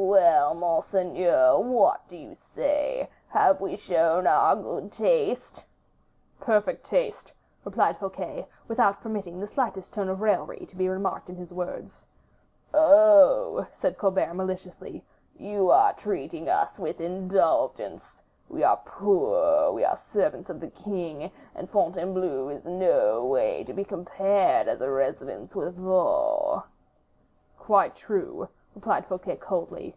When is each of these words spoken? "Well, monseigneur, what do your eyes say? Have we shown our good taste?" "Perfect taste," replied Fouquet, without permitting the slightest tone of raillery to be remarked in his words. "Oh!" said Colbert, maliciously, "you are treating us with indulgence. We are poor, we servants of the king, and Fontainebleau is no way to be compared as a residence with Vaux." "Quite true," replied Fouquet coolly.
"Well, 0.00 0.54
monseigneur, 0.54 1.58
what 1.58 2.06
do 2.08 2.16
your 2.16 2.30
eyes 2.30 2.44
say? 2.54 3.10
Have 3.28 3.60
we 3.60 3.76
shown 3.76 4.26
our 4.26 4.54
good 4.54 4.92
taste?" 4.92 5.64
"Perfect 6.40 6.84
taste," 6.86 7.32
replied 7.64 7.98
Fouquet, 7.98 8.46
without 8.68 9.00
permitting 9.02 9.40
the 9.40 9.46
slightest 9.48 9.92
tone 9.92 10.08
of 10.08 10.20
raillery 10.20 10.66
to 10.66 10.76
be 10.76 10.88
remarked 10.88 11.28
in 11.28 11.34
his 11.36 11.52
words. 11.52 12.06
"Oh!" 12.72 13.66
said 13.80 13.98
Colbert, 13.98 14.34
maliciously, 14.34 15.04
"you 15.36 15.70
are 15.70 15.92
treating 15.94 16.48
us 16.48 16.78
with 16.78 17.00
indulgence. 17.00 18.22
We 18.48 18.62
are 18.62 18.80
poor, 18.84 19.72
we 19.72 19.84
servants 19.96 20.48
of 20.48 20.60
the 20.60 20.68
king, 20.70 21.32
and 21.54 21.68
Fontainebleau 21.68 22.48
is 22.50 22.66
no 22.66 23.24
way 23.24 23.64
to 23.64 23.72
be 23.72 23.84
compared 23.84 24.68
as 24.68 24.80
a 24.80 24.90
residence 24.90 25.56
with 25.56 25.74
Vaux." 25.76 26.66
"Quite 27.58 27.96
true," 27.96 28.48
replied 28.74 29.04
Fouquet 29.06 29.34
coolly. 29.36 29.96